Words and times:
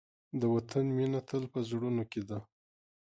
د 0.39 0.41
وطن 0.55 0.85
مینه 0.97 1.21
تل 1.27 1.43
په 1.53 1.59
زړونو 1.69 2.03
کې 2.11 2.21
ده. 2.29 2.39